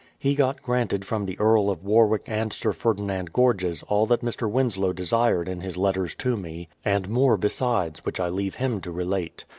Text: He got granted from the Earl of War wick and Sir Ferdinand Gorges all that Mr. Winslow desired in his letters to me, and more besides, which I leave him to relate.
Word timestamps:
He 0.17 0.33
got 0.33 0.63
granted 0.63 1.05
from 1.05 1.27
the 1.27 1.37
Earl 1.39 1.69
of 1.69 1.83
War 1.83 2.07
wick 2.07 2.23
and 2.25 2.51
Sir 2.51 2.73
Ferdinand 2.73 3.31
Gorges 3.31 3.83
all 3.83 4.07
that 4.07 4.21
Mr. 4.23 4.49
Winslow 4.49 4.93
desired 4.93 5.47
in 5.47 5.61
his 5.61 5.77
letters 5.77 6.15
to 6.15 6.35
me, 6.35 6.69
and 6.83 7.07
more 7.07 7.37
besides, 7.37 8.03
which 8.03 8.19
I 8.19 8.27
leave 8.29 8.55
him 8.55 8.81
to 8.81 8.91
relate. 8.91 9.45